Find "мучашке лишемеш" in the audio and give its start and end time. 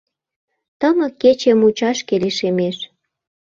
1.59-2.77